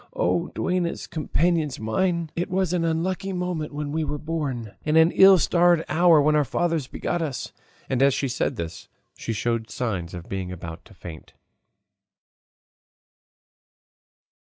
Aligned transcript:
Oh 0.13 0.49
duennas, 0.55 1.05
companions 1.07 1.79
mine! 1.79 2.31
it 2.35 2.49
was 2.49 2.73
an 2.73 2.83
unlucky 2.83 3.33
moment 3.33 3.71
when 3.71 3.91
we 3.91 4.03
were 4.03 4.17
born 4.17 4.73
and 4.83 4.97
an 4.97 5.11
ill 5.11 5.37
starred 5.37 5.85
hour 5.87 6.19
when 6.19 6.35
our 6.35 6.43
fathers 6.43 6.87
begot 6.87 7.21
us!" 7.21 7.53
And 7.87 8.01
as 8.01 8.15
she 8.15 8.27
said 8.27 8.55
this 8.55 8.87
she 9.15 9.31
showed 9.31 9.69
signs 9.69 10.15
of 10.15 10.27
being 10.27 10.51
about 10.51 10.85
to 10.85 10.95
faint. 10.95 11.33